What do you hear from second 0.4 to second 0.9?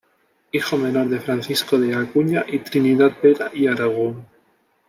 Hijo